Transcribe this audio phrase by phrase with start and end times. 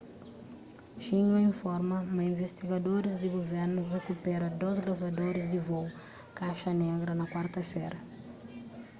[1.03, 5.87] xinhua informa ma invistigadoris di guvernu rikupera dôs gravadoris di vôu
[6.39, 7.99] kaxa negra na kuarta-fera